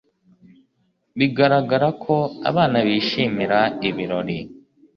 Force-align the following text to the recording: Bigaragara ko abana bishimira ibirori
Bigaragara 1.17 1.87
ko 2.03 2.15
abana 2.49 2.77
bishimira 2.87 3.59
ibirori 3.87 4.39